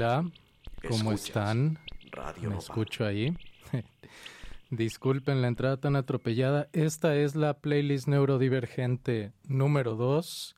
[0.00, 0.30] Hola,
[0.88, 1.78] ¿cómo están?
[2.12, 3.36] Radio Me escucho ahí.
[4.70, 6.70] Disculpen la entrada tan atropellada.
[6.72, 10.56] Esta es la playlist neurodivergente número 2.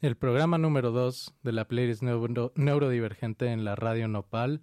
[0.00, 4.62] El programa número 2 de la playlist neurodivergente en la radio Nopal.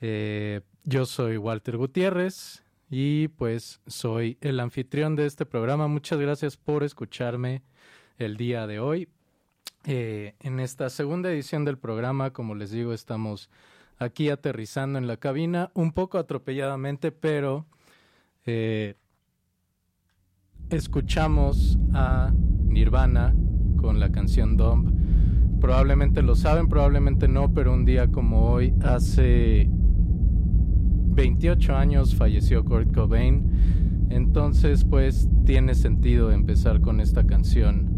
[0.00, 5.86] Eh, yo soy Walter Gutiérrez y pues soy el anfitrión de este programa.
[5.86, 7.62] Muchas gracias por escucharme
[8.18, 9.08] el día de hoy.
[9.86, 13.48] Eh, en esta segunda edición del programa, como les digo, estamos
[13.98, 17.66] aquí aterrizando en la cabina, un poco atropelladamente, pero
[18.44, 18.96] eh,
[20.68, 23.34] escuchamos a Nirvana
[23.78, 24.92] con la canción Dumb.
[25.60, 32.94] Probablemente lo saben, probablemente no, pero un día como hoy, hace 28 años, falleció Kurt
[32.94, 34.06] Cobain.
[34.10, 37.89] Entonces, pues tiene sentido empezar con esta canción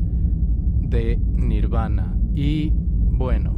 [0.92, 2.14] de Nirvana.
[2.34, 3.56] Y bueno,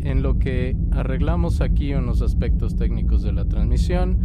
[0.00, 4.18] en lo que arreglamos aquí unos aspectos técnicos de la transmisión,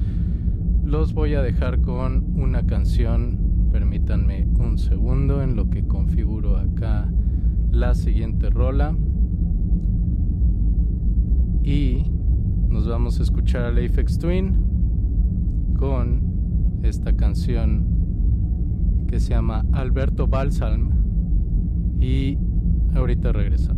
[0.84, 3.68] los voy a dejar con una canción.
[3.72, 7.12] Permítanme un segundo en lo que configuro acá
[7.70, 8.96] la siguiente rola.
[11.64, 12.06] Y
[12.70, 17.86] nos vamos a escuchar a Apex Twin con esta canción
[19.08, 20.97] que se llama Alberto Balsalm
[22.00, 22.38] y
[22.94, 23.77] ahorita regresamos.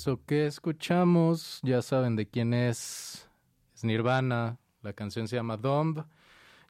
[0.00, 3.28] Eso que escuchamos, ya saben de quién es.
[3.74, 6.06] Es Nirvana, la canción se llama Dumb.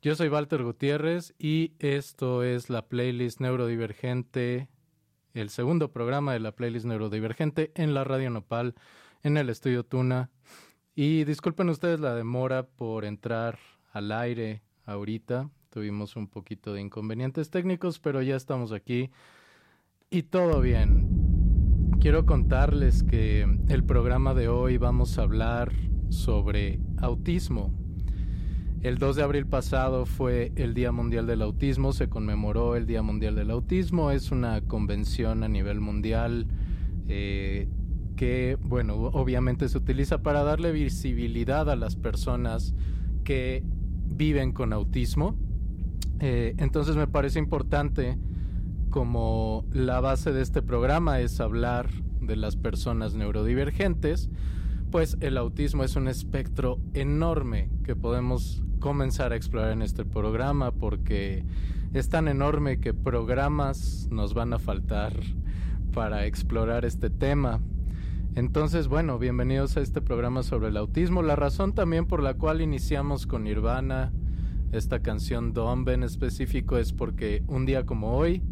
[0.02, 4.68] Yo soy Walter Gutiérrez y esto es la playlist neurodivergente,
[5.32, 8.74] el segundo programa de la playlist neurodivergente en la Radio Nopal,
[9.22, 10.30] en el estudio Tuna.
[10.96, 13.60] Y disculpen ustedes la demora por entrar
[13.92, 15.48] al aire ahorita.
[15.68, 19.12] Tuvimos un poquito de inconvenientes técnicos, pero ya estamos aquí
[20.10, 21.19] y todo bien.
[22.00, 25.70] Quiero contarles que el programa de hoy vamos a hablar
[26.08, 27.74] sobre autismo.
[28.80, 33.02] El 2 de abril pasado fue el Día Mundial del Autismo, se conmemoró el Día
[33.02, 36.46] Mundial del Autismo, es una convención a nivel mundial
[37.06, 37.68] eh,
[38.16, 42.74] que, bueno, obviamente se utiliza para darle visibilidad a las personas
[43.24, 43.62] que
[44.06, 45.36] viven con autismo.
[46.20, 48.16] Eh, entonces me parece importante
[48.90, 51.88] como la base de este programa es hablar
[52.20, 54.28] de las personas neurodivergentes,
[54.90, 60.72] pues el autismo es un espectro enorme que podemos comenzar a explorar en este programa
[60.72, 61.44] porque
[61.94, 65.12] es tan enorme que programas nos van a faltar
[65.92, 67.60] para explorar este tema.
[68.34, 71.22] Entonces, bueno, bienvenidos a este programa sobre el autismo.
[71.22, 74.12] La razón también por la cual iniciamos con Nirvana,
[74.72, 78.42] esta canción Dombe en específico, es porque un día como hoy,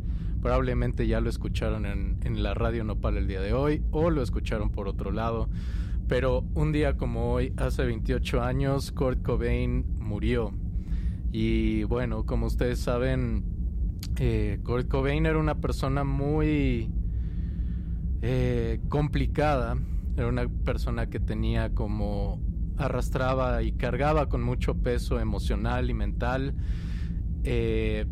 [0.48, 4.70] probablemente ya lo escucharon en, la radio Nopal el día de hoy o lo escucharon
[4.70, 5.50] por otro lado,
[6.06, 10.54] pero un día como hoy, hace 28 años, Kurt Cobain murió.
[11.32, 13.44] Y bueno, como ustedes saben,
[14.16, 16.90] eh, Kurt Cobain era una persona muy
[18.22, 19.76] eh, complicada.
[20.16, 22.40] Era una persona que tenía como
[22.78, 26.54] arrastraba y cargaba con mucho peso emocional y mental.
[27.44, 28.06] Eh,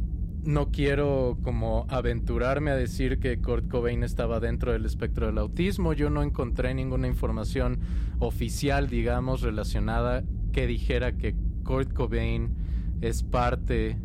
[0.47, 5.93] no quiero como aventurarme a decir que Kurt Cobain estaba dentro del espectro del autismo.
[5.93, 7.81] Yo no encontré ninguna información
[8.21, 10.23] oficial, digamos, relacionada
[10.53, 11.35] que dijera que
[11.65, 12.55] Kurt Cobain
[13.01, 13.99] es parte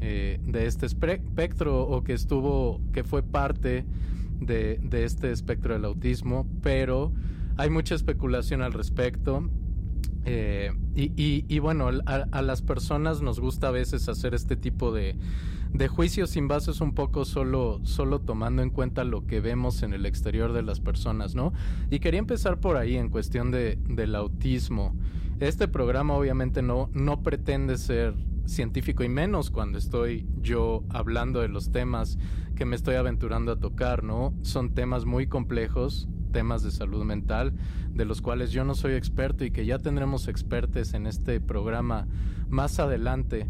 [0.00, 3.84] eh, de este espectro o que estuvo, que fue parte
[4.38, 7.12] de, de este espectro del autismo, pero
[7.56, 9.48] hay mucha especulación al respecto.
[10.28, 14.56] Eh, y, y- y bueno, a, a las personas nos gusta a veces hacer este
[14.56, 15.14] tipo de,
[15.72, 19.92] de juicios sin bases un poco solo, solo tomando en cuenta lo que vemos en
[19.92, 21.52] el exterior de las personas, ¿no?
[21.90, 24.94] Y quería empezar por ahí en cuestión de, del autismo.
[25.40, 28.14] Este programa obviamente no, no pretende ser
[28.46, 32.18] científico y menos cuando estoy yo hablando de los temas
[32.54, 34.32] que me estoy aventurando a tocar, ¿no?
[34.42, 37.52] Son temas muy complejos, temas de salud mental,
[37.92, 42.06] de los cuales yo no soy experto y que ya tendremos expertos en este programa
[42.48, 43.46] más adelante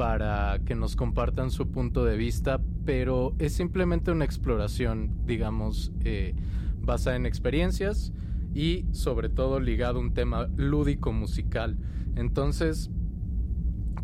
[0.00, 6.34] para que nos compartan su punto de vista, pero es simplemente una exploración, digamos, eh,
[6.80, 8.10] basada en experiencias
[8.54, 11.76] y sobre todo ligado a un tema lúdico musical.
[12.16, 12.90] Entonces,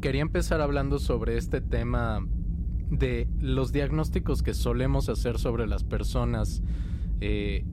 [0.02, 2.28] quería empezar hablando sobre este tema
[2.90, 6.62] de los diagnósticos que solemos hacer sobre las personas
[7.22, 7.64] eh,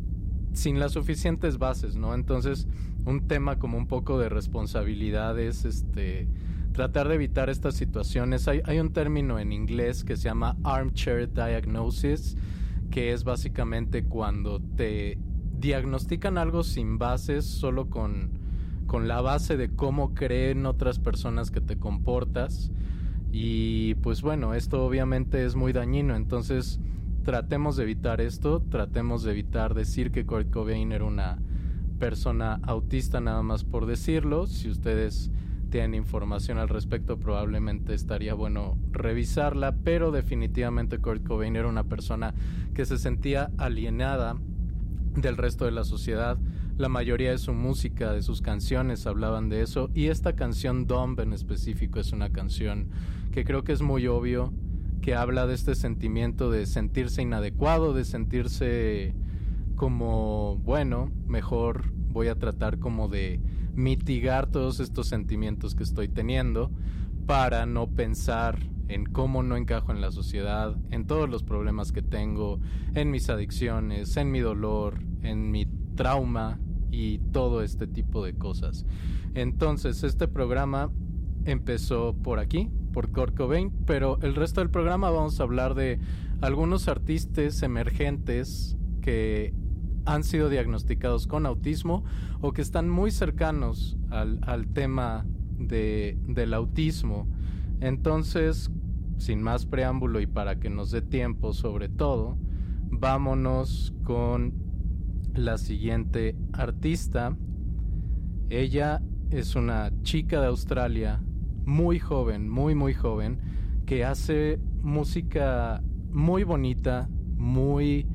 [0.54, 2.14] sin las suficientes bases, ¿no?
[2.14, 2.70] Entonces,
[3.04, 6.30] un tema como un poco de responsabilidades, este,
[6.74, 8.48] tratar de evitar estas situaciones.
[8.48, 12.36] Hay, hay un término en inglés que se llama armchair diagnosis,
[12.92, 15.18] que es básicamente cuando te
[15.60, 18.32] diagnostican algo sin bases, solo con,
[18.86, 22.72] con la base de cómo creen otras personas que te comportas.
[23.32, 26.80] Y pues bueno, esto obviamente es muy dañino, entonces
[27.24, 31.40] tratemos de evitar esto, tratemos de evitar decir que Kurt Cobain era una
[31.98, 34.46] persona autista nada más por decirlo.
[34.46, 35.32] Si ustedes
[35.74, 42.36] tienen información al respecto, probablemente estaría bueno revisarla, pero definitivamente Kurt Cobain era una persona
[42.76, 44.38] que se sentía alienada
[45.16, 46.38] del resto de la sociedad.
[46.78, 51.20] La mayoría de su música, de sus canciones hablaban de eso y esta canción Dumb
[51.20, 52.92] en específico es una canción
[53.32, 54.54] que creo que es muy obvio
[55.02, 59.16] que habla de este sentimiento de sentirse inadecuado, de sentirse
[59.76, 63.40] como, bueno, mejor voy a tratar como de
[63.74, 66.72] mitigar todos estos sentimientos que estoy teniendo
[67.26, 72.02] para no pensar en cómo no encajo en la sociedad, en todos los problemas que
[72.02, 72.60] tengo,
[72.94, 76.60] en mis adicciones, en mi dolor, en mi trauma
[76.92, 78.86] y todo este tipo de cosas.
[79.34, 80.92] Entonces, este programa
[81.46, 83.36] empezó por aquí, por Kurt
[83.86, 86.00] pero el resto del programa vamos a hablar de
[86.42, 89.54] algunos artistas emergentes que
[90.06, 92.04] han sido diagnosticados con autismo
[92.42, 95.26] o que están muy cercanos al, al tema
[95.58, 97.28] de, del autismo.
[97.80, 98.72] Entonces,
[99.18, 102.38] sin más preámbulo y para que nos dé tiempo sobre todo,
[102.90, 104.54] vámonos con
[105.34, 107.36] la siguiente artista.
[108.50, 111.22] Ella es una chica de Australia,
[111.66, 113.40] muy joven, muy, muy joven,
[113.86, 115.82] que hace música
[116.12, 118.06] muy bonita, muy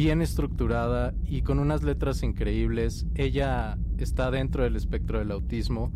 [0.00, 3.04] bien estructurada y con unas letras increíbles.
[3.14, 5.92] Ella está dentro del espectro del autismo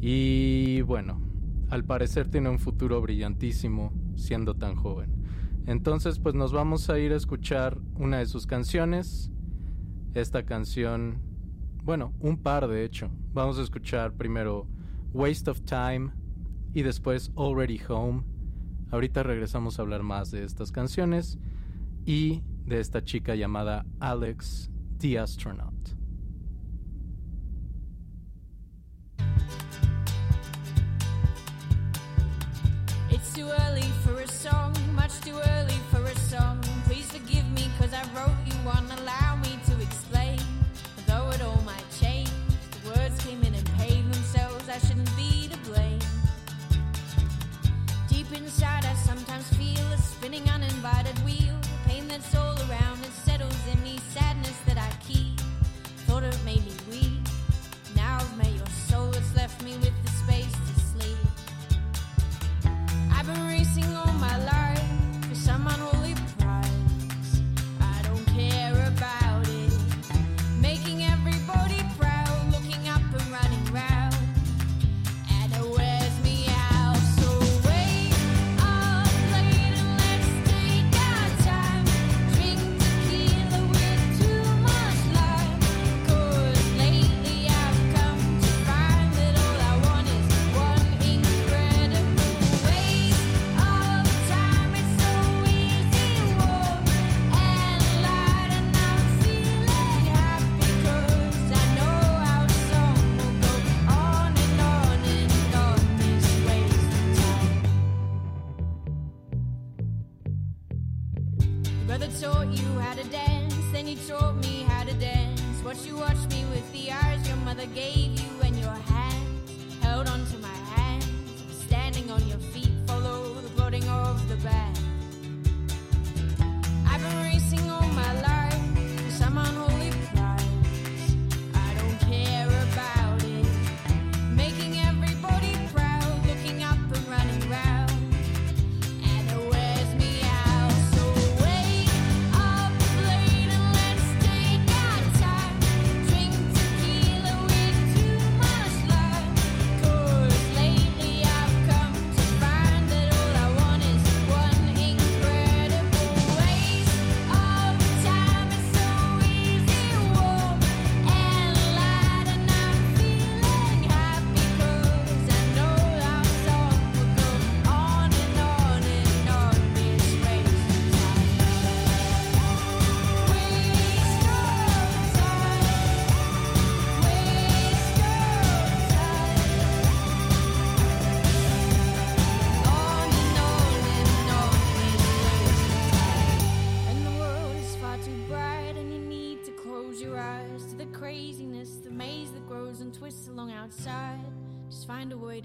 [0.00, 1.20] y bueno,
[1.68, 5.12] al parecer tiene un futuro brillantísimo siendo tan joven.
[5.66, 9.30] Entonces pues nos vamos a ir a escuchar una de sus canciones.
[10.14, 11.18] Esta canción,
[11.84, 13.10] bueno, un par de hecho.
[13.34, 14.66] Vamos a escuchar primero
[15.12, 16.10] Waste of Time
[16.72, 18.22] y después Already Home.
[18.90, 21.38] Ahorita regresamos a hablar más de estas canciones
[22.06, 24.68] y de esta chica llamada Alex
[24.98, 25.72] the Astronaut.
[33.10, 36.60] It's too early for a song, much too early for a song.
[36.84, 38.86] Please forgive me, cause I wrote you one.
[38.98, 40.40] Allow me to explain.
[41.06, 42.30] Though it all might change,
[42.82, 44.68] the words came in and paved themselves.
[44.68, 46.00] I shouldn't be to blame.
[48.08, 51.15] Deep inside, I sometimes feel a spinning uninvited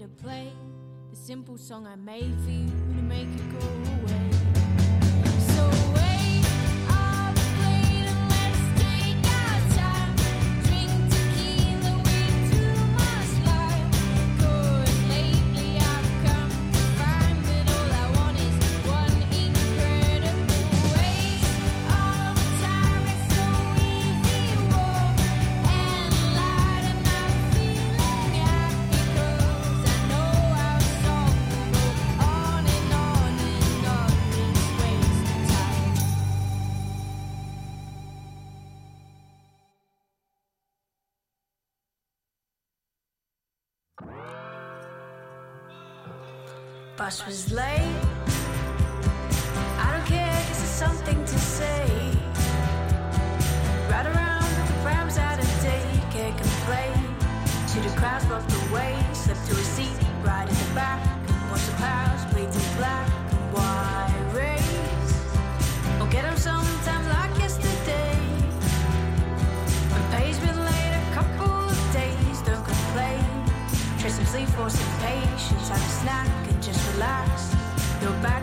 [0.02, 0.52] to play
[1.10, 3.66] the simple song I made for you to make it go
[4.02, 4.31] away.
[47.12, 47.96] bus was late.
[49.84, 51.84] I don't care, this is something to say.
[53.90, 56.94] Right around with the rhymes out of date, can't complain.
[57.72, 61.00] To the crowds bumped away, slipped to a seat right in the back.
[61.50, 65.10] Watch the clouds bleed to black and white rays.
[66.00, 68.16] I'll get them sometime like yesterday.
[69.96, 73.24] The pay's late a couple of days, don't complain.
[73.98, 76.41] Try some sleep for some patience, have a snack
[76.94, 77.54] relax.
[78.02, 78.41] Your back.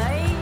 [0.00, 0.39] lei.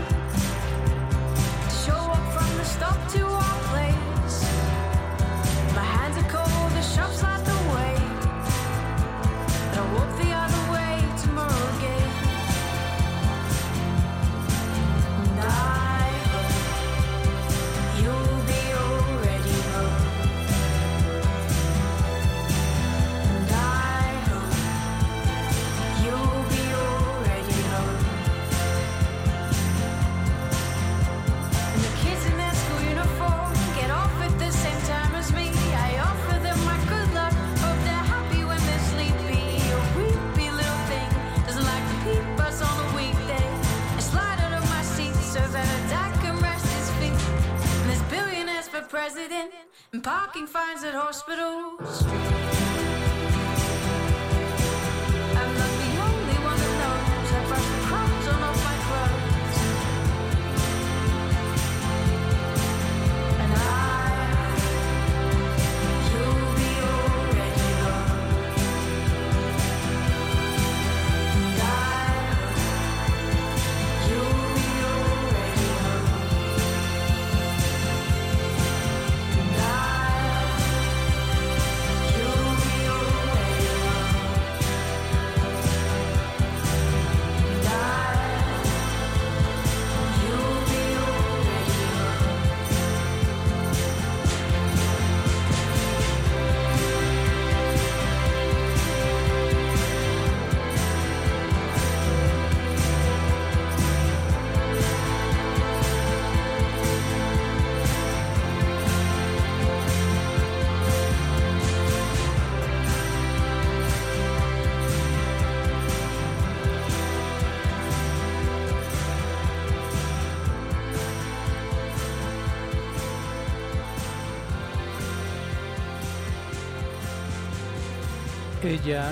[128.68, 129.10] Ella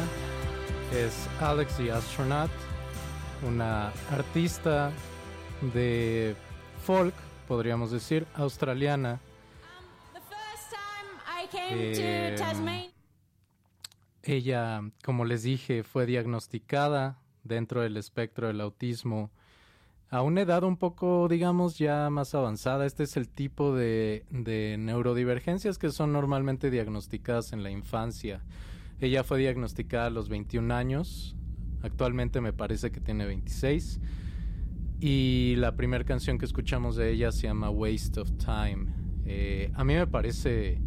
[0.93, 2.51] es Alex the Astronaut,
[3.43, 4.93] una artista
[5.73, 6.37] de
[6.85, 7.15] folk,
[7.49, 9.19] podríamos decir, australiana.
[11.71, 12.93] Eh.
[14.25, 19.31] Ella, como les dije, fue diagnosticada dentro del espectro del autismo
[20.11, 22.85] a una edad un poco, digamos, ya más avanzada.
[22.85, 28.43] Este es el tipo de, de neurodivergencias que son normalmente diagnosticadas en la infancia.
[29.01, 31.37] Ella fue diagnosticada a los 21 años.
[31.83, 34.01] Actualmente me parece que tiene 26.
[35.01, 38.87] Y la primera canción que escuchamos de ella se llama Waste of Time.
[39.27, 40.81] Eh, a mí me parece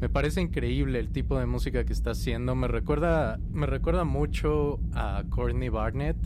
[0.00, 2.54] me parece increíble el tipo de música que está haciendo.
[2.54, 6.18] Me recuerda, me recuerda mucho a Courtney Barnett.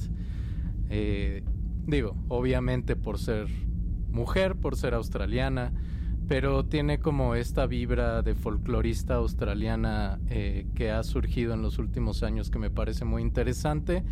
[0.88, 1.44] Eh,
[1.86, 3.46] digo, obviamente por ser
[4.10, 5.72] mujer, por ser australiana,
[6.30, 12.22] pero tiene como esta vibra de folclorista australiana eh, que ha surgido en los últimos
[12.22, 14.04] años que me parece muy interesante.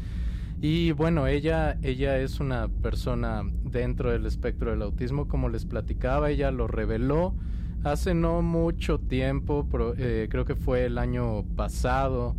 [0.60, 6.30] Y bueno, ella, ella es una persona dentro del espectro del autismo, como les platicaba,
[6.30, 7.36] ella lo reveló
[7.84, 12.34] hace no mucho tiempo, pro- eh, creo que fue el año pasado,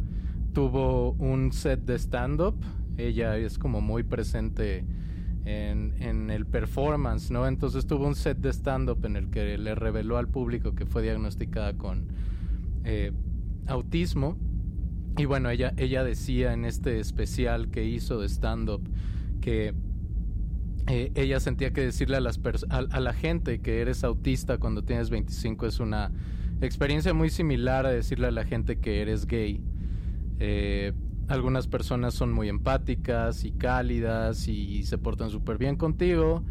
[0.52, 2.56] tuvo un set de stand-up,
[2.98, 4.84] ella es como muy presente
[5.46, 7.48] en, en el performance, ¿no?
[7.48, 11.02] Entonces tuvo un set de stand-up en el que le reveló al público que fue
[11.02, 12.08] diagnosticada con
[12.84, 13.12] eh,
[13.68, 14.38] autismo.
[15.18, 18.82] Y bueno, ella, ella decía en este especial que hizo de stand-up
[19.42, 19.74] que
[20.88, 25.10] eh, ella sentía que decirle a, las a la gente que eres autista cuando tienes
[25.10, 26.12] 25 es una
[26.62, 29.62] experiencia muy similar a decirle a la gente que eres gay.
[30.40, 30.94] Eh,
[31.30, 36.44] algunas personas son muy empáticas y cálidas y se portan súper bien contigo.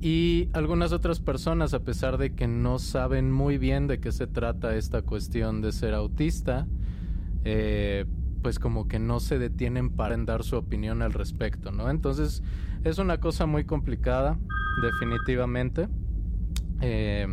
[0.00, 4.26] Y algunas otras personas, a pesar de que no saben muy bien de qué se
[4.26, 6.66] trata esta cuestión de ser autista,
[7.44, 8.06] eh,
[8.42, 11.90] pues como que no se detienen para dar su opinión al respecto, ¿no?
[11.90, 12.42] Entonces
[12.84, 14.38] es una cosa muy complicada,
[14.82, 15.88] definitivamente.
[16.80, 17.26] Eh,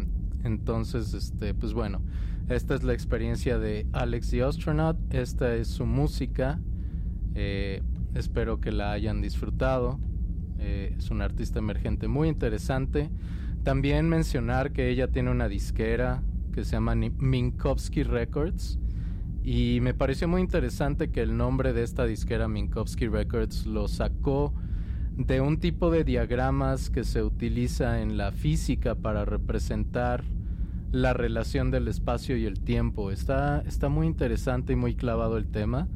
[0.43, 2.01] entonces, este, pues bueno,
[2.49, 6.59] esta es la experiencia de Alex the Astronaut, esta es su música,
[7.35, 7.81] eh,
[8.15, 9.99] espero que la hayan disfrutado.
[10.59, 13.09] Eh, es una artista emergente muy interesante.
[13.63, 18.79] También mencionar que ella tiene una disquera que se llama Minkowski Records.
[19.43, 24.53] Y me pareció muy interesante que el nombre de esta disquera Minkowski Records lo sacó
[25.17, 30.23] de un tipo de diagramas que se utiliza en la física para representar
[30.91, 33.11] la relación del espacio y el tiempo.
[33.11, 35.87] Está, está muy interesante y muy clavado el tema.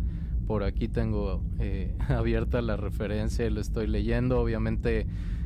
[0.47, 4.39] Por aquí tengo eh, abierta la referencia y lo estoy leyendo.
[4.39, 5.05] Obviamente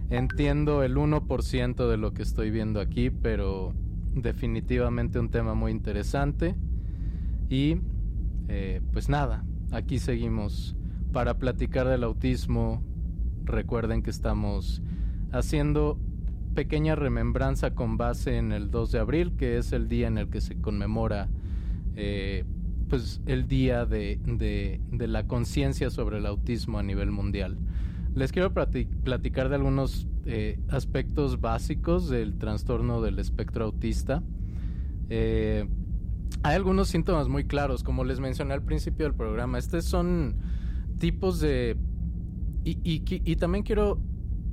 [0.09, 3.73] entiendo el 1% de lo que estoy viendo aquí, pero
[4.13, 6.55] definitivamente un tema muy interesante.
[7.49, 7.77] Y
[8.47, 10.75] eh, pues nada, aquí seguimos
[11.11, 12.83] para platicar del autismo.
[13.43, 14.81] Recuerden que estamos
[15.31, 15.97] haciendo
[16.53, 20.29] pequeña remembranza con base en el 2 de abril, que es el día en el
[20.29, 21.29] que se conmemora
[21.95, 22.45] eh,
[22.91, 24.19] pues el día de,
[24.89, 27.57] la conciencia sobre el autismo a nivel mundial.
[28.15, 34.23] Les quiero plati- platicar de algunos eh, aspectos básicos del trastorno del espectro autista.
[35.09, 35.69] Eh,
[36.43, 39.57] hay algunos síntomas muy claros, como les mencioné al principio del programa.
[39.57, 40.35] Estos son
[40.99, 41.77] tipos de...
[42.65, 44.01] Y, y también quiero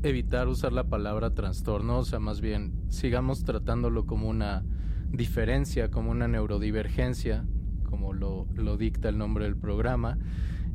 [0.04, 4.64] evitar usar la palabra trastorno, o sea, más bien sigamos tratándolo como una
[5.10, 7.44] diferencia, como una neurodivergencia,
[7.88, 10.18] como lo, lo dicta el nombre del programa.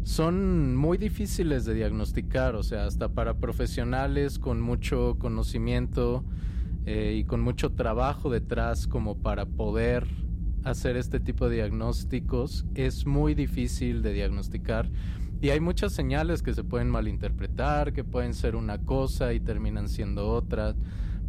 [0.03, 6.25] Son muy difíciles de diagnosticar, o sea, hasta para profesionales con mucho conocimiento
[6.85, 10.07] eh, y con mucho trabajo detrás como para poder
[10.65, 14.89] hacer este tipo de diagnósticos es muy difícil de diagnosticar
[15.43, 19.89] y hay muchas señales que se pueden malinterpretar, que pueden ser una cosa y terminan
[19.89, 20.73] siendo otra.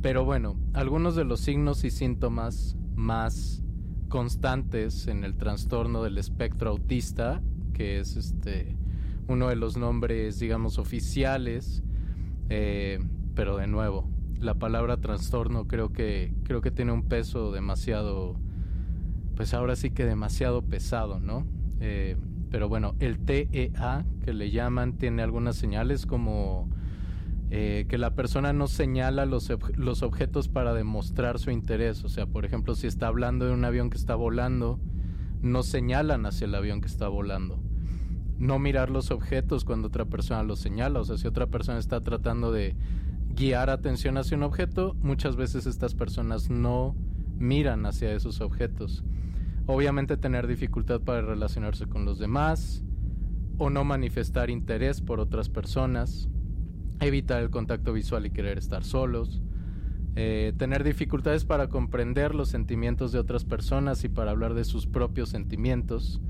[0.02, 3.63] Pero bueno, algunos de los signos y síntomas más
[4.08, 8.76] constantes en el trastorno del espectro autista, que es este
[9.26, 11.82] uno de los nombres, digamos, oficiales,
[12.50, 12.98] eh,
[13.34, 18.36] pero de nuevo, la palabra trastorno creo que creo que tiene un peso demasiado,
[19.34, 21.46] pues ahora sí que demasiado pesado, ¿no?
[21.80, 22.16] Eh,
[22.50, 26.68] pero bueno, el TEA que le llaman tiene algunas señales como
[27.50, 32.04] eh, que la persona no señala los, los objetos para demostrar su interés.
[32.04, 34.80] O sea, por ejemplo, si está hablando de un avión que está volando,
[35.42, 37.58] no señalan hacia el avión que está volando.
[38.38, 41.00] No mirar los objetos cuando otra persona los señala.
[41.00, 42.76] O sea, si otra persona está tratando de
[43.34, 46.96] guiar atención hacia un objeto, muchas veces estas personas no
[47.38, 49.04] miran hacia esos objetos.
[49.66, 52.82] Obviamente tener dificultad para relacionarse con los demás
[53.58, 56.28] o no manifestar interés por otras personas,
[57.00, 59.42] evitar el contacto visual y querer estar solos,
[60.16, 64.86] eh, tener dificultades para comprender los sentimientos de otras personas y para hablar de sus
[64.86, 66.20] propios sentimientos,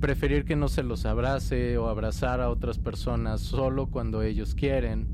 [0.00, 5.08] preferir que no se los abrace o abrazar a otras personas solo cuando ellos quieren,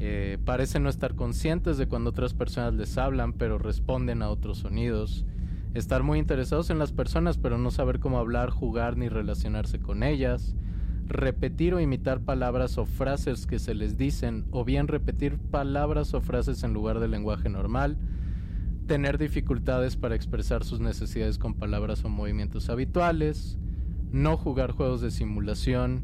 [0.00, 4.58] eh, parece no estar conscientes de cuando otras personas les hablan pero responden a otros
[4.58, 5.24] sonidos,
[5.74, 10.02] estar muy interesados en las personas pero no saber cómo hablar, jugar ni relacionarse con
[10.02, 10.56] ellas,
[11.06, 16.20] repetir o imitar palabras o frases que se les dicen, o bien repetir palabras o
[16.20, 17.98] frases en lugar del lenguaje normal,
[18.86, 23.58] tener dificultades para expresar sus necesidades con palabras o movimientos habituales,
[24.10, 26.02] no jugar juegos de simulación,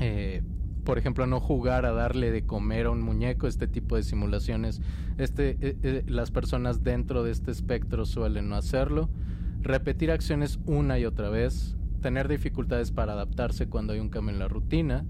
[0.00, 0.42] eh,
[0.84, 4.80] por ejemplo, no jugar a darle de comer a un muñeco, este tipo de simulaciones,
[5.18, 9.08] este, eh, eh, las personas dentro de este espectro suelen no hacerlo,
[9.60, 14.38] repetir acciones una y otra vez, tener dificultades para adaptarse cuando hay un cambio en
[14.38, 15.06] la rutina,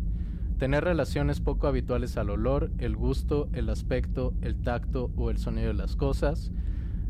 [0.58, 5.68] tener relaciones poco habituales al olor, el gusto, el aspecto, el tacto o el sonido
[5.68, 6.52] de las cosas,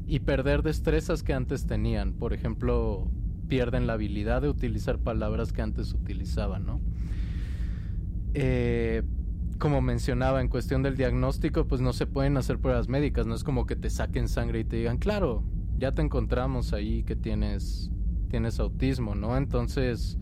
[0.06, 3.10] y perder destrezas que antes tenían, por ejemplo,
[3.48, 6.80] pierden la habilidad de utilizar palabras que antes utilizaban, ¿no?
[8.34, 9.02] Eh,
[9.58, 13.44] como mencionaba, en cuestión del diagnóstico, pues no se pueden hacer pruebas médicas, no es
[13.44, 15.44] como que te saquen sangre y te digan, claro,
[15.78, 17.91] ya te encontramos ahí que tienes,
[18.32, 19.36] tienes autismo, ¿no?
[19.36, 20.16] Entonces,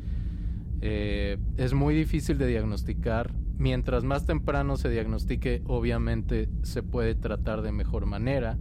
[0.81, 3.33] eh, es muy difícil de diagnosticar.
[3.57, 8.59] Mientras más temprano se diagnostique, obviamente se puede tratar de mejor manera,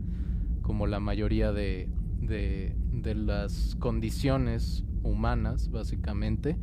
[0.62, 1.90] como la mayoría de,
[2.22, 2.76] de,
[3.16, 6.58] las condiciones humanas, básicamente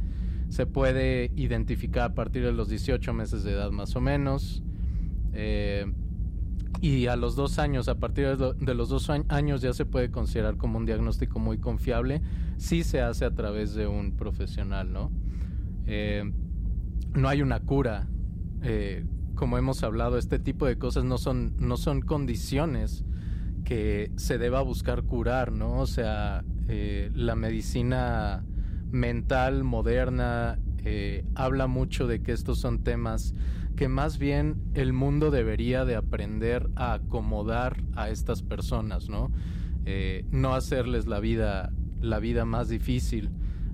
[0.49, 4.63] se puede identificar a partir de los 18 meses de edad más o menos.
[5.33, 5.93] Eh,
[6.81, 9.73] y a los dos años, a partir de, lo- de los dos añ- años ya
[9.73, 12.21] se puede considerar como un diagnóstico muy confiable
[12.59, 15.11] si se hace a través de un profesional, ¿no?
[15.87, 16.25] Eh,
[17.15, 18.09] no hay una cura.
[18.63, 23.05] eh, como hemos hablado, este tipo de cosas no son, no son condiciones
[23.65, 25.75] que se deba buscar curar, ¿no?
[25.81, 28.45] O sea, eh, la medicina
[28.91, 30.59] mental moderna
[31.35, 33.35] habla mucho de que estos son temas
[33.77, 39.31] que más bien el mundo debería de aprender a acomodar a estas personas, ¿no?
[39.85, 43.31] Eh, no hacerles la vida, la vida más difícil.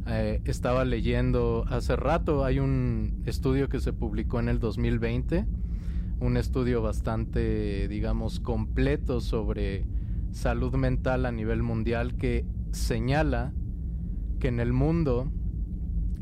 [0.07, 5.47] Eh, estaba leyendo hace rato, hay un estudio que se publicó en el 2020,
[6.21, 9.87] un estudio bastante, digamos, completo sobre
[10.33, 13.53] salud mental a nivel mundial que señala
[14.41, 15.31] que en el mundo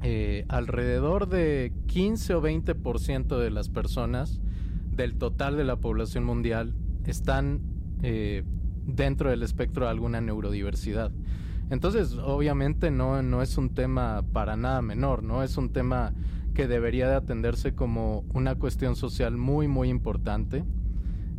[0.03, 4.41] eh, alrededor de 15 o 20% de las personas
[4.97, 7.61] del total de la población mundial están
[8.03, 8.45] eh,
[8.87, 11.13] dentro del espectro de alguna neurodiversidad.
[11.71, 15.43] Entonces, obviamente no, no es un tema para nada menor, ¿no?
[15.43, 16.15] Es un tema
[16.55, 20.65] que debería de atenderse como una cuestión social muy, muy importante.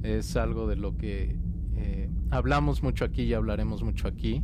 [0.03, 1.35] Es algo de lo que
[1.75, 4.41] eh, hablamos mucho aquí y hablaremos mucho aquí.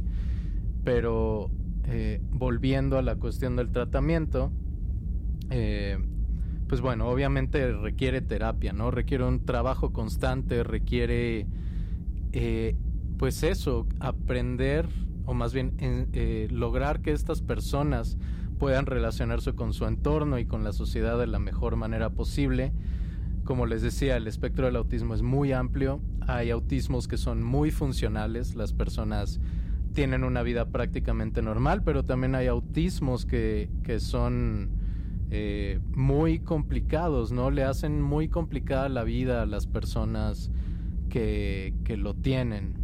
[0.84, 1.50] Pero
[1.88, 4.52] eh, volviendo a la cuestión del tratamiento,
[5.50, 5.98] eh,
[6.68, 8.92] pues bueno, obviamente requiere terapia, ¿no?
[8.92, 11.48] Requiere un trabajo constante, requiere,
[12.34, 12.76] eh,
[13.18, 14.88] pues eso, aprender,
[15.26, 18.18] o más bien en- eh, lograr que estas personas
[18.60, 22.74] puedan relacionarse con su entorno y con la sociedad de la mejor manera posible.
[23.44, 26.02] Como les decía, el espectro del autismo es muy amplio.
[26.28, 28.56] Hay autismos que son muy funcionales.
[28.56, 29.40] Las personas
[29.98, 34.70] tienen una vida prácticamente normal, pero también hay autismos que, que son
[35.32, 37.50] eh, muy complicados, ¿no?
[37.50, 40.52] Le hacen muy complicada la vida a las personas
[41.10, 42.76] que, que lo tienen.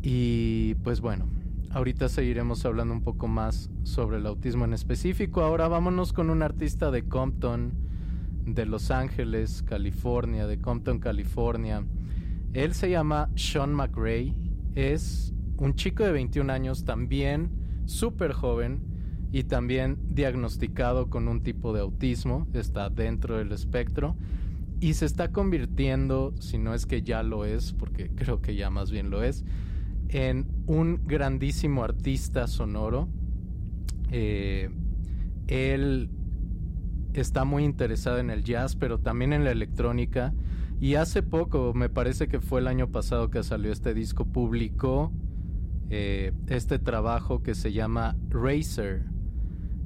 [0.00, 1.28] Y pues bueno,
[1.68, 5.42] ahorita seguiremos hablando un poco más sobre el autismo en específico.
[5.42, 7.74] Ahora vámonos con un artista de Compton,
[8.46, 11.84] de Los Ángeles, California, de Compton, California.
[12.54, 14.34] Él se llama Sean McRae,
[14.74, 17.50] es un chico de 21 años, también
[17.84, 18.80] súper joven
[19.30, 24.16] y también diagnosticado con un tipo de autismo, está dentro del espectro
[24.80, 28.70] y se está convirtiendo, si no es que ya lo es, porque creo que ya
[28.70, 29.44] más bien lo es,
[30.08, 33.08] en un grandísimo artista sonoro.
[34.10, 34.70] Eh,
[35.46, 36.08] él
[37.12, 40.32] está muy interesado en el jazz, pero también en la electrónica.
[40.80, 45.12] Y hace poco, me parece que fue el año pasado que salió este disco, publicó
[45.90, 49.04] eh, este trabajo que se llama Racer.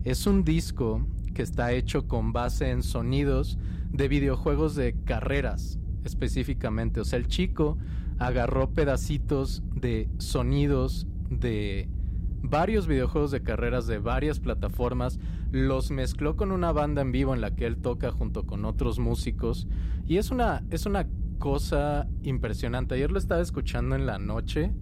[0.04, 3.58] Es un disco que está hecho con base en sonidos
[3.90, 7.00] de videojuegos de carreras específicamente.
[7.00, 7.78] O sea, el chico
[8.18, 11.88] agarró pedacitos de sonidos de,
[12.44, 15.18] varios videojuegos de carreras de varias plataformas,
[15.50, 18.98] los mezcló con una banda en vivo en la que él toca junto con otros
[18.98, 19.66] músicos
[20.06, 22.94] y es una es una cosa impresionante.
[22.94, 24.72] Ayer lo estaba escuchando en la noche,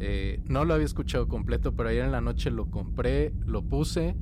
[0.00, 4.16] eh, no lo había escuchado completo, pero ayer en la noche lo compré, lo puse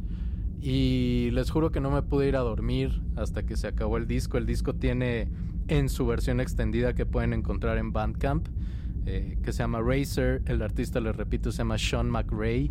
[0.61, 4.07] y les juro que no me pude ir a dormir hasta que se acabó el
[4.07, 4.39] disco.
[4.39, 5.29] El disco tiene
[5.69, 8.47] en su versión extendida que pueden encontrar en Bandcamp,
[9.07, 10.43] eh, que se llama Racer.
[10.47, 12.71] El artista, les repito, se llama Sean McRae.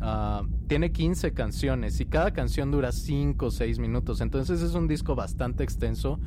[0.00, 4.20] Ah, tiene 15 canciones y cada canción dura 5 o 6 minutos.
[4.20, 6.20] Entonces es un disco bastante extenso,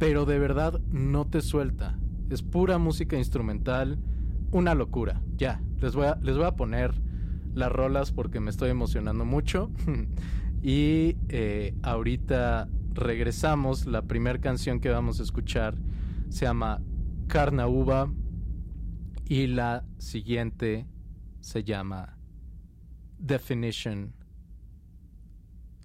[0.00, 1.96] pero de verdad no te suelta.
[2.30, 3.98] Es pura música instrumental,
[4.52, 5.20] una locura.
[5.36, 6.94] Ya, les voy a, les voy a poner
[7.54, 9.70] las rolas porque me estoy emocionando mucho.
[10.62, 13.86] y eh, ahorita regresamos.
[13.86, 15.76] La primera canción que vamos a escuchar
[16.28, 16.80] se llama
[17.26, 18.12] Carna Uva
[19.28, 20.86] y la siguiente
[21.40, 22.18] se llama
[23.18, 24.14] Definition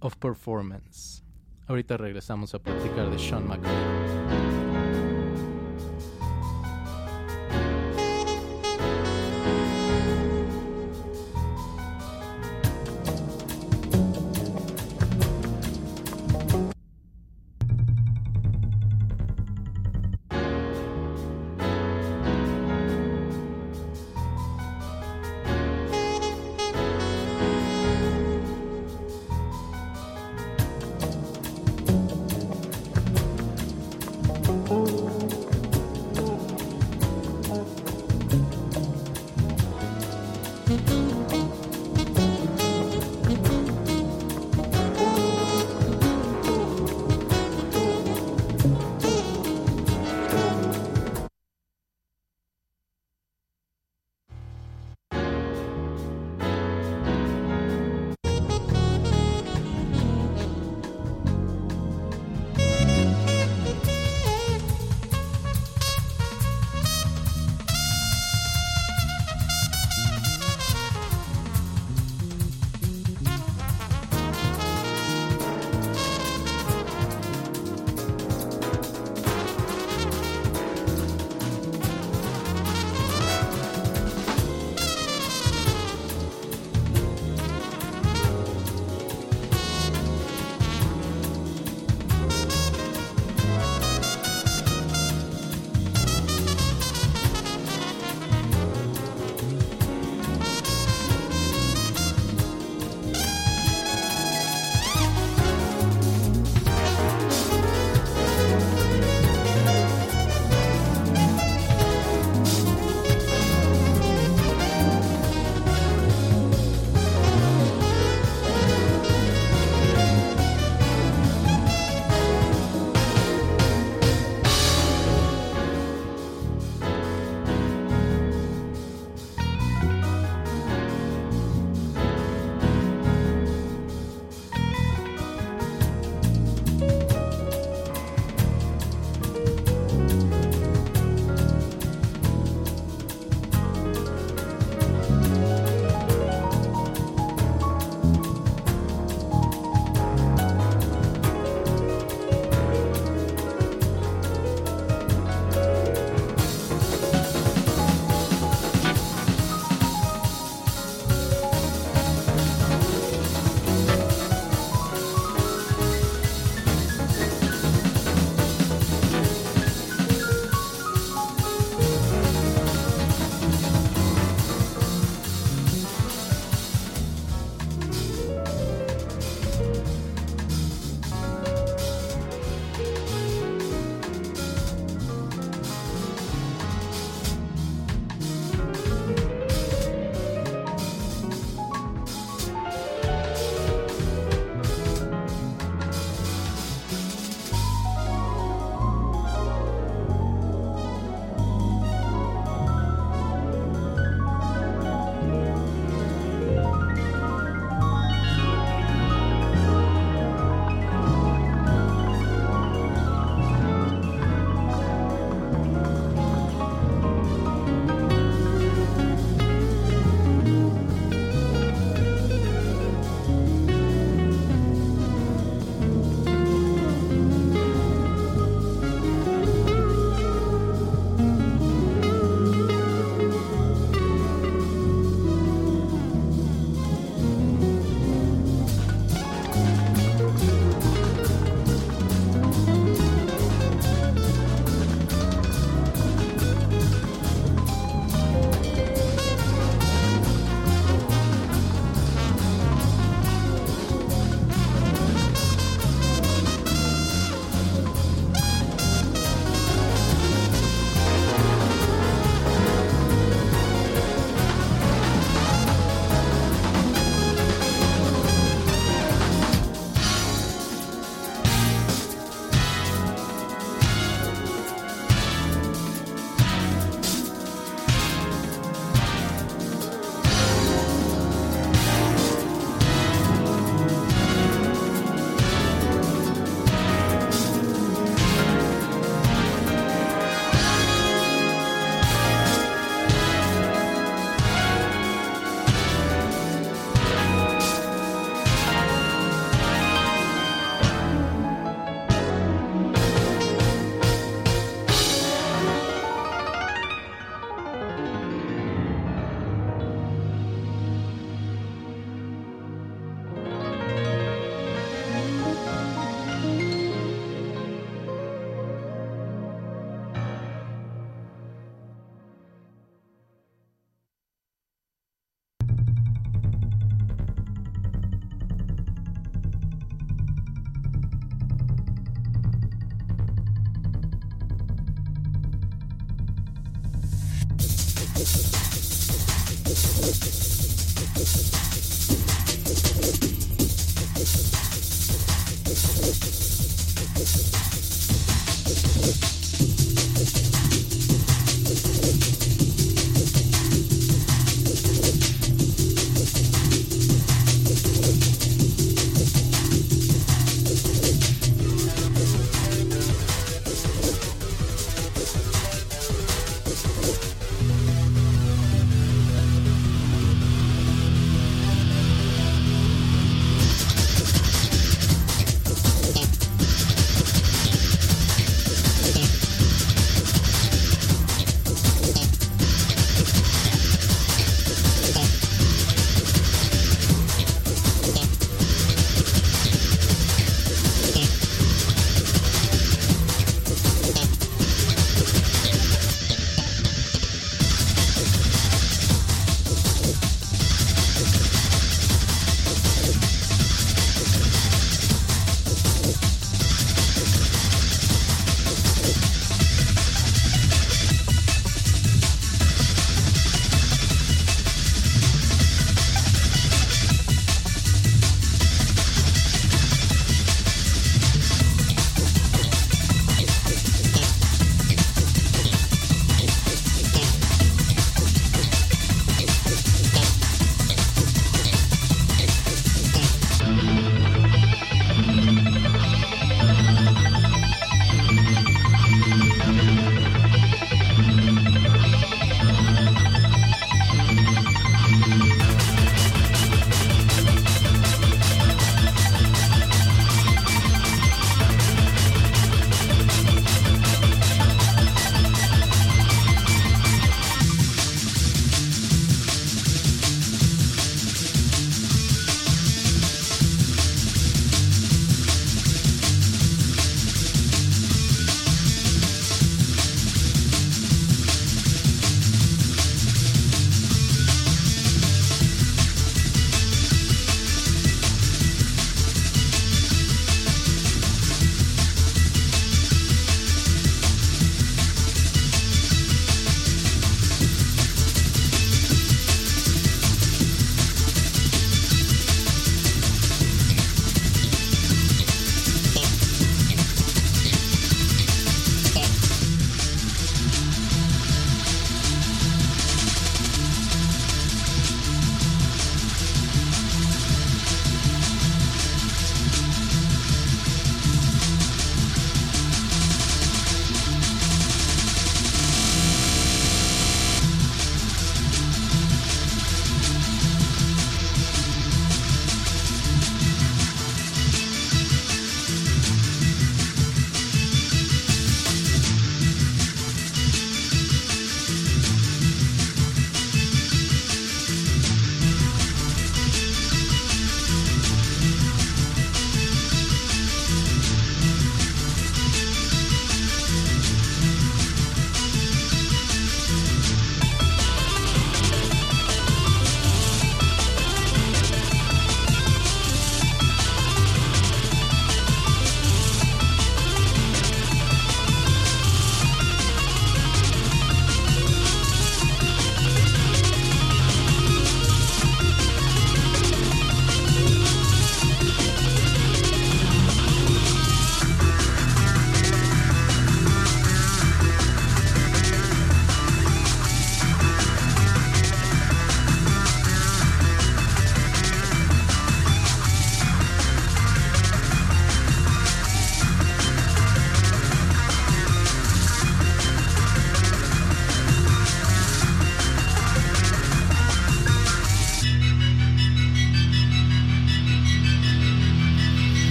[0.00, 1.24] of Performance.
[1.66, 4.41] Ahorita regresamos a platicar de Sean McRae.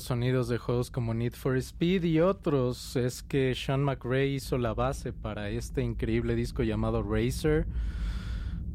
[0.00, 2.96] Sonidos de juegos como Need for Speed y otros.
[2.96, 7.66] Es que Sean McRae hizo la base para este increíble disco llamado Racer.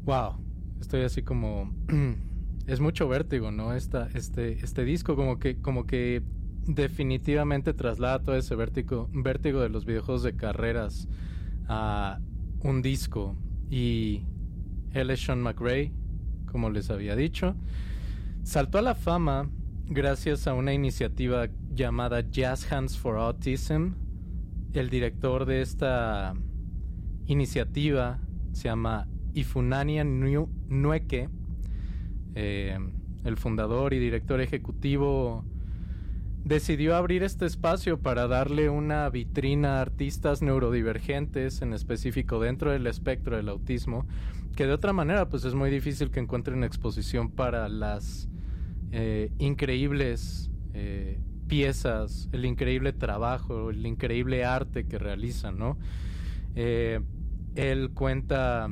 [0.04, 0.36] Wow,
[0.80, 1.74] estoy así como
[2.68, 3.72] es mucho vértigo, ¿no?
[3.74, 6.22] Esta, este, este disco como que, como que
[6.64, 11.08] definitivamente traslada todo ese vértigo, vértigo de los videojuegos de carreras
[11.66, 12.20] a
[12.60, 13.34] un disco.
[13.68, 14.22] Y
[14.92, 15.92] él es Sean McRae,
[16.46, 17.56] como les había dicho.
[18.44, 19.50] Saltó a la fama
[19.88, 23.92] gracias a una iniciativa llamada Jazz Hands for Autism.
[24.72, 26.34] El director de esta
[27.26, 28.18] iniciativa
[28.52, 31.28] se llama Ifunania Nue- Nueke.
[32.34, 32.78] Eh,
[33.24, 35.44] el fundador y director ejecutivo
[36.44, 42.86] decidió abrir este espacio para darle una vitrina a artistas neurodivergentes, en específico dentro del
[42.86, 44.06] espectro del autismo,
[44.54, 48.28] que de otra manera pues es muy difícil que encuentren exposición para las
[48.96, 51.18] eh, increíbles eh,
[51.48, 55.76] piezas, el increíble trabajo, el increíble arte que realizan, ¿no?
[56.54, 57.00] Eh,
[57.56, 58.70] él cuenta,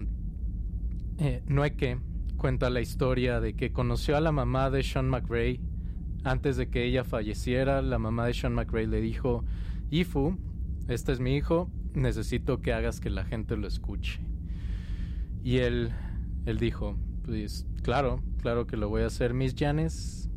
[1.47, 1.99] Nueke
[2.37, 5.59] cuenta la historia de que conoció a la mamá de Sean McRae
[6.23, 7.83] antes de que ella falleciera.
[7.83, 9.45] La mamá de Sean McRae le dijo,
[9.91, 10.39] Ifu,
[10.87, 14.21] este es mi hijo, necesito que hagas que la gente lo escuche.
[15.43, 15.91] Y él,
[16.47, 20.31] él dijo, pues claro, claro que lo voy a hacer, Miss Janes,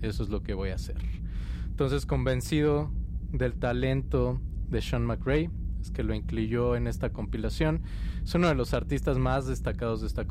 [0.00, 0.96] eso es lo que voy a hacer.
[1.66, 2.90] Entonces, convencido
[3.32, 5.50] del talento de Sean McRae,
[5.80, 7.82] es que lo incluyó en esta compilación.
[8.22, 10.26] Es uno de los artistas más destacados de esta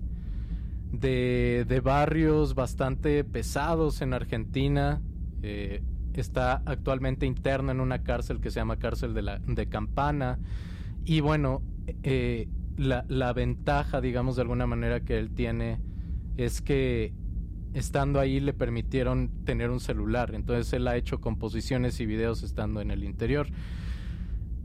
[0.92, 5.00] de, de barrios bastante pesados en Argentina.
[5.42, 5.82] Eh,
[6.20, 10.38] está actualmente interno en una cárcel que se llama cárcel de, la, de Campana.
[11.04, 11.62] Y bueno,
[12.02, 15.78] eh, la, la ventaja, digamos de alguna manera, que él tiene
[16.36, 17.12] es que
[17.74, 20.34] estando ahí le permitieron tener un celular.
[20.34, 23.48] Entonces él ha hecho composiciones y videos estando en el interior.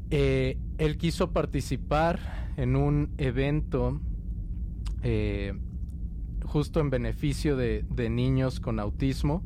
[0.10, 4.00] Eh, él quiso participar en un evento
[6.44, 9.44] justo en beneficio de, de niños con autismo,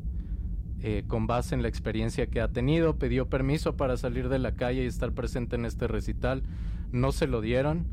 [0.80, 2.98] eh, con base en la experiencia que ha tenido.
[2.98, 6.44] Pidió permiso para salir de la calle y estar presente en este recital.
[6.92, 7.86] No se lo dieron,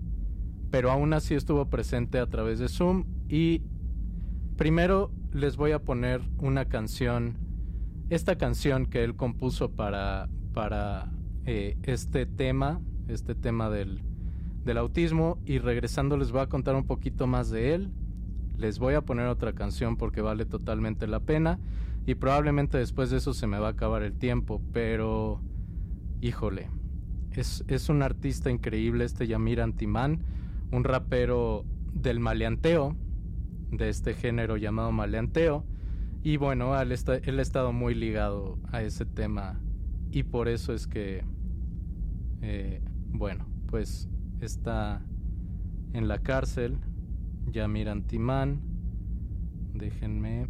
[0.69, 3.05] pero aún así estuvo presente a través de Zoom.
[3.27, 3.63] Y
[4.55, 7.37] primero les voy a poner una canción,
[8.09, 11.11] esta canción que él compuso para, para
[11.45, 14.01] eh, este tema, este tema del,
[14.63, 15.39] del autismo.
[15.43, 17.89] Y regresando les voy a contar un poquito más de él.
[18.57, 21.59] Les voy a poner otra canción porque vale totalmente la pena.
[22.05, 24.61] Y probablemente después de eso se me va a acabar el tiempo.
[24.71, 25.41] Pero,
[26.21, 26.69] híjole,
[27.31, 30.23] es, es un artista increíble este Yamir Antimán.
[30.71, 32.95] Un rapero del maleanteo,
[33.71, 35.65] de este género llamado maleanteo.
[36.23, 39.59] Y bueno, él, está, él ha estado muy ligado a ese tema.
[40.11, 41.23] Y por eso es que,
[42.41, 42.81] eh,
[43.11, 44.09] bueno, pues
[44.41, 45.05] está
[45.93, 46.79] en la cárcel.
[47.51, 48.61] Yamir Antimán.
[49.73, 50.47] Déjenme.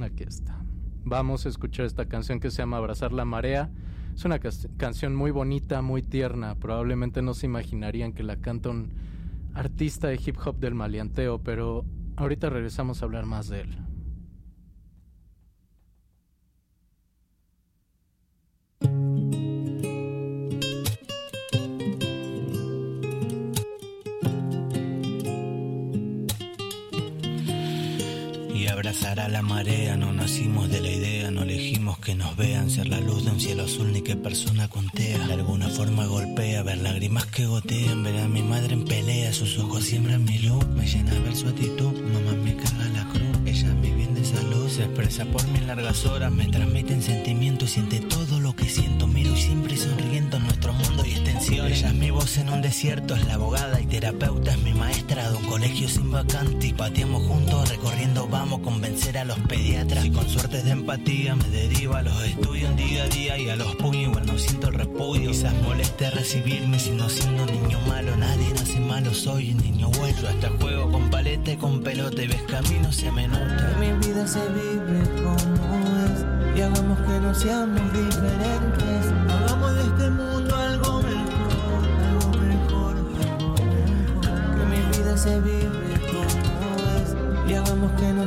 [0.00, 0.60] Aquí está.
[1.04, 3.70] vamos a escuchar esta canción que se llama Abrazar la Marea.
[4.14, 6.54] Es una canción muy bonita, muy tierna.
[6.56, 8.92] Probablemente no se imaginarían que la canta un
[9.54, 11.84] artista de hip hop del maleanteo, pero
[12.16, 13.83] ahorita regresamos a hablar más de él.
[28.84, 33.00] Abrazará la marea, no nacimos de la idea, no elegimos que nos vean, ser la
[33.00, 35.26] luz de un cielo azul ni que persona contea.
[35.26, 39.58] De alguna forma golpea, ver lágrimas que gotean, ver a mi madre en pelea, sus
[39.58, 43.72] ojos siembran mi luz, me llena ver su actitud, mamá me carga la cruz, ella
[43.72, 48.38] mi bien de salud, se expresa por mis largas horas, me transmiten sentimientos, siente todo
[48.38, 49.06] lo que siento,
[49.36, 51.66] siempre sonriendo nuestro mundo y extensión.
[51.66, 55.30] Ella es mi voz en un desierto, es la abogada y terapeuta, es mi maestra
[55.30, 60.04] de un colegio sin vacante y pateamos juntos recorriendo, vamos a convencer a los pediatras
[60.04, 63.48] y con suertes de empatía me deriva a los estudios en día a día y
[63.48, 65.30] a los puños igual no siento el repudio.
[65.30, 70.16] Quizás moleste recibirme sino siendo niño malo, nadie nace malo, soy un niño bueno.
[70.20, 73.74] Yo hasta juego con paleta y con pelota y ves camino se me nota.
[73.78, 75.74] Que mi vida se vive como
[76.04, 76.24] es
[76.56, 78.93] y hagamos que no seamos diferentes.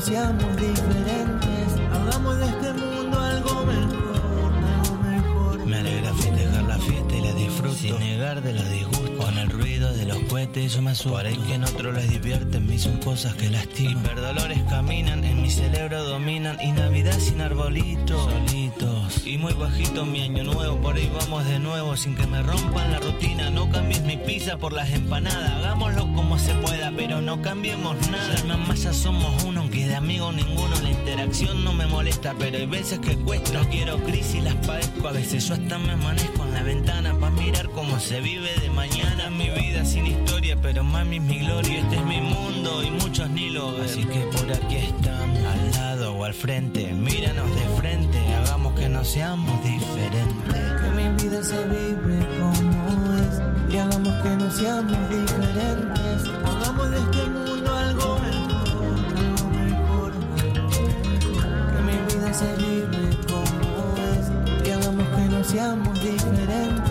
[0.08, 1.68] Seamos diferentes.
[1.92, 5.66] Hagamos de este mundo algo mejor, algo mejor.
[5.66, 7.76] Me alegra festejar la fiesta y la disfruto.
[7.76, 9.26] Sin negar de los disgustos.
[9.26, 11.18] Con el ruido de los cohetes yo me asusto.
[11.18, 15.42] Por ahí que en otros les divierten Me son cosas que lastiman Hiperdolores caminan En
[15.42, 16.58] mi cerebro dominan.
[16.62, 18.30] Y Navidad sin arbolitos
[19.26, 22.92] Y muy bajito mi año nuevo Por ahí vamos de nuevo Sin que me rompan
[22.92, 23.50] la rutina.
[23.50, 28.36] No cambies mi pizza por las empanadas Hagámoslo como se pueda Pero no cambiemos nada.
[28.36, 32.58] Alma más ya somos uno Aunque de amigo ninguno La interacción no me molesta Pero
[32.58, 33.60] hay veces que cuesta.
[33.70, 37.70] Quiero crisis las padezco A veces yo hasta me amanezco en la ventana para mirar
[37.70, 41.96] cómo se vive de mañana mi vida sin historia, pero mami es mi gloria, este
[41.98, 43.84] es mi mundo y muchos ni lo ven.
[43.84, 48.18] Así que por aquí estamos, al lado o al frente, míranos de frente,
[48.78, 50.54] que no seamos diferentes.
[50.82, 56.30] Que mi vida se vive como es y hagamos que no seamos diferentes.
[56.46, 60.12] Hagamos de este mundo algo mejor.
[61.72, 66.87] Que mi vida se vive como es y hagamos que no seamos diferentes.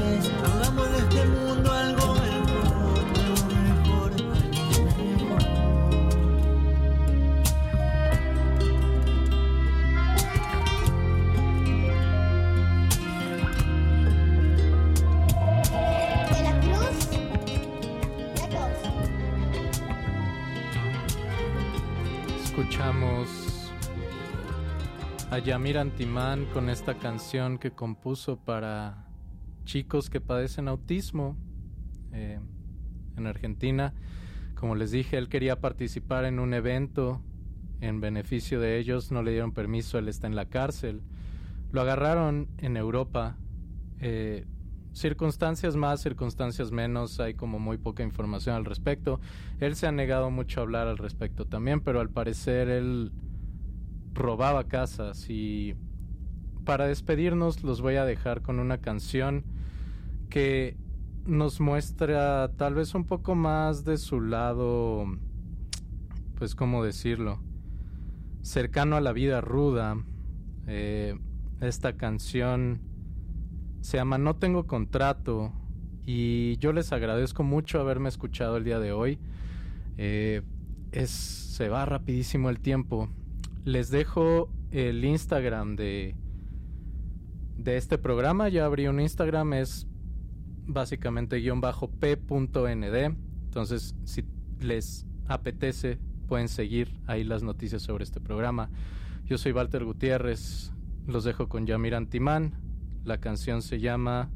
[25.47, 29.07] Yamir Antimán con esta canción que compuso para
[29.65, 31.37] chicos que padecen autismo
[32.13, 32.41] eh,
[33.17, 33.95] en Argentina.
[34.57, 37.23] Como les dije, él quería participar en un evento
[37.81, 41.01] en beneficio de ellos, no le dieron permiso, él está en la cárcel.
[41.71, 43.37] Lo agarraron en Europa.
[44.01, 44.47] eh,
[44.95, 49.21] circunstancias más, circunstancias menos, hay como muy poca información al respecto.
[49.61, 53.13] Él se ha negado mucho a hablar al respecto también, pero al parecer él
[54.17, 55.75] robaba casas y
[56.65, 59.45] para despedirnos los voy a dejar con una canción
[60.29, 60.77] que
[61.27, 65.07] nos muestra tal vez un poco más de su lado,
[66.37, 67.41] pues cómo decirlo,
[68.43, 69.97] cercano a la vida ruda.
[70.67, 71.19] Eh,
[71.61, 72.81] esta canción
[73.81, 75.53] se llama No tengo contrato
[76.05, 79.19] y yo les agradezco mucho haberme escuchado el día de hoy.
[79.99, 80.43] Eh,
[80.93, 83.09] es, se va rapidísimo el tiempo.
[83.67, 86.15] Les dejo el Instagram de,
[87.59, 88.49] de este programa.
[88.49, 89.89] Ya abrí un Instagram, es
[90.69, 93.17] básicamente guion bajo p.nd.
[93.45, 94.25] Entonces, si
[94.61, 95.99] les apetece,
[96.29, 98.71] pueden seguir ahí las noticias sobre este programa.
[99.25, 100.73] Yo soy Walter Gutiérrez.
[101.09, 102.61] Los dejo con Yamir Antimán.
[103.03, 104.31] La canción se llama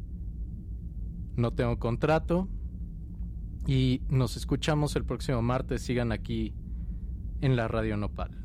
[1.37, 2.49] No tengo contrato.
[3.65, 5.83] Y nos escuchamos el próximo martes.
[5.83, 6.53] Sigan aquí
[7.41, 8.40] en la Radio Nopal.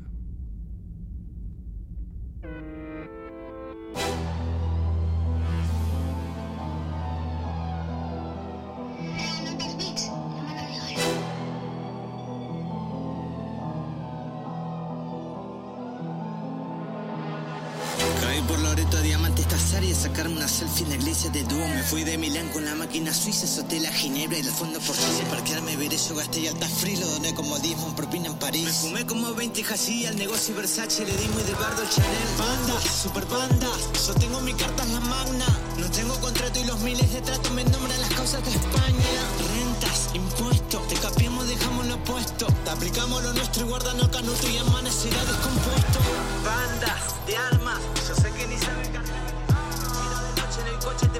[20.06, 21.66] Sacarme una selfie en la iglesia de Duo.
[21.66, 24.94] Me fui de Milán con la máquina suiza, soté la ginebra y el fondo por
[24.94, 25.24] Suiza.
[25.30, 28.64] Parquearme veré yo gasté y alta free, lo doné como diezmo en propina en París.
[28.64, 32.28] Me fumé como 20 y al negocio Versace, le di muy del bardo el Chanel.
[32.38, 33.68] Banda, super banda,
[34.06, 35.46] yo tengo mi carta en la magna.
[35.78, 39.10] No tengo contrato y los miles de tratos me nombran las causas de España.
[39.54, 42.46] Rentas, impuestos, te capiemos, dejamos lo puesto.
[42.64, 45.98] Te aplicamos lo nuestro y guardando canuto y amanecerá descompuesto.
[46.44, 48.92] Bandas de armas, yo sé que ni saben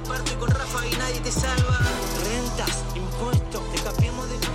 [0.06, 1.78] en el coche, te parto y con Rafa y nadie te salva.
[2.24, 4.45] Rentas, impuestos, te Dejamos lo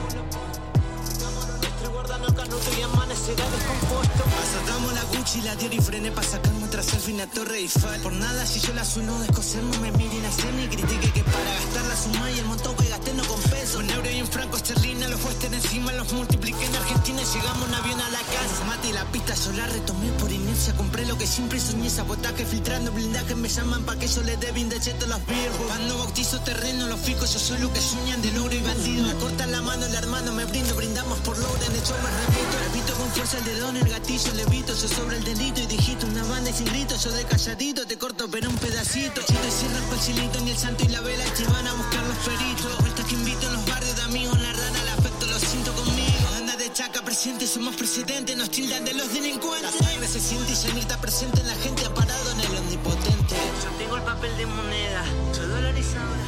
[2.22, 4.24] y guardando canuto y amanecerá descompuesto.
[4.44, 8.02] Asaltamos la Gucci, la Dior y frené pa' sacarme otra selfie en la Torre Eiffel.
[8.02, 11.24] Por nada, si yo la sueno descoser, no me miren a hacer ni critique que
[11.24, 13.80] para gastar la suma y el montón que gasté no compenso.
[13.80, 17.68] Un euro y en franco esterlina, los western encima los multipliqué en Argentina y llegamos
[17.68, 18.66] en avión a la casa.
[18.68, 22.46] Mate y la pista yo la retomé por inercia, compré lo que siempre soñé, sabotaje
[22.46, 25.66] filtrando blindaje, me llaman pa' que yo le dé bien de cheto los viejos.
[25.68, 29.08] Cuando bautizo terreno, los ficos, yo soy lo que sueñan de logro y bandido.
[29.08, 32.52] Me cortan la mano el hermano, me brindo, brindamos por logro, en hecho repito.
[32.72, 36.24] Repito con fuerza el dedón, el gatillo, levito, yo sobre el delito y digito una
[36.24, 39.22] banda y sin grito, yo de calladito te corto pero un pedacito.
[39.22, 42.04] Chito y cierra el chilito, ni el santo y la vela y van a buscar
[42.06, 42.80] los peritos.
[42.80, 46.28] Vueltas que invito en los barrios de amigos, la rana, el afecto lo siento conmigo.
[46.38, 49.76] Anda de chaca presente, somos presidentes, nos tildan de los delincuentes.
[49.82, 53.36] La sangre se siente y llenita presente en la gente, parado en el omnipotente.
[53.64, 55.04] Yo tengo el papel de moneda,
[55.34, 56.26] soy dolarizadora.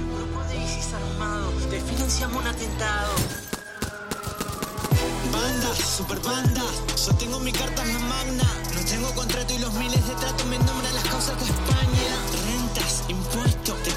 [0.00, 3.55] Un grupo de ISIS armado, te un atentado.
[5.36, 6.62] Banda, super banda,
[7.04, 8.44] yo tengo mi carta magna.
[8.74, 12.08] No tengo contrato y los miles de tratos me nombran las causas de España.
[12.46, 13.90] Rentas, impuestos, te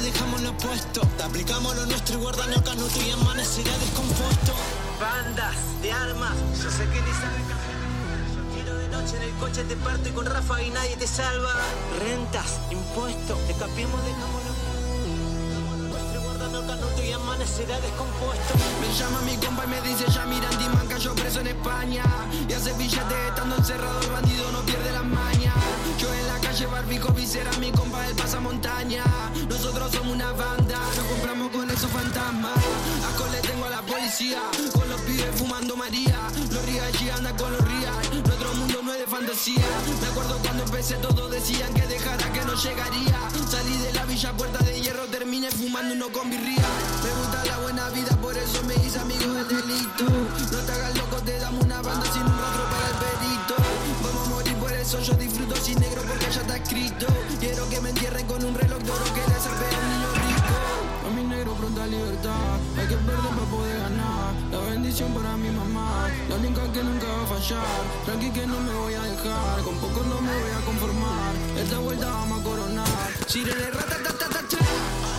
[0.00, 1.00] dejamos lo puesto.
[1.16, 4.52] Te aplicamos lo nuestro y guardan el canuto y amanecerá descompuesto.
[5.00, 7.12] Bandas de armas, yo sé que ni
[8.88, 11.52] noche en el coche, te parto y con Rafa y nadie te salva.
[11.98, 14.55] Rentas, impuestos, te capiemos, dejamos
[16.96, 18.54] canuto y amanecerá descompuesto.
[18.80, 22.04] Me llama mi compa y me dice ya mira Antiman cayó preso en España
[22.48, 25.52] Y hace billetes estando encerrado el bandido no pierde la maña.
[25.98, 29.04] Yo en la calle barbico visera mi compa el pasamontaña.
[29.48, 32.52] Nosotros somos una banda, nos compramos con esos fantasmas
[33.86, 36.18] policía, con los pibes fumando María.
[36.50, 39.66] Los Riachi andan con los Real, nuestro mundo no es de fantasía.
[40.00, 43.18] Me acuerdo cuando empecé todos decían que dejara que no llegaría.
[43.48, 46.66] Salí de la villa puerta de hierro, terminé fumando uno con birría
[47.04, 50.04] Me gusta la buena vida, por eso me hice amigo del delito.
[50.04, 53.54] No te hagas loco, te damos una banda sin un rostro para el perito
[54.02, 57.06] Vamos a morir por eso, yo disfruto sin negro porque ya está escrito.
[57.38, 60.10] Quiero que me entierren con un reloj de oro que le zarpe a un niño
[60.26, 60.56] rico.
[61.06, 63.75] A mi negro pronta libertad, hay que perder para poder
[64.56, 67.82] La bendición para mi mamá, la única que nunca va a fallar.
[68.06, 71.32] Tranqui que no me voy a dejar, con poco no me voy a conformar.
[71.62, 73.10] Esta vuelta vamos a coronar.
[73.26, 75.15] Sirene rata ta ta ta ta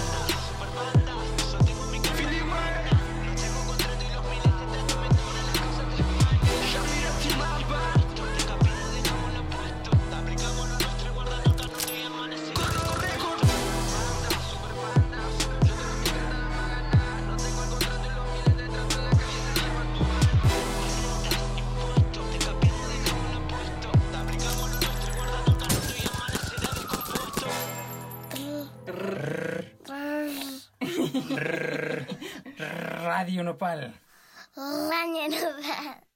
[31.37, 33.93] Radio Nopal.
[34.55, 36.06] Radio Nopal.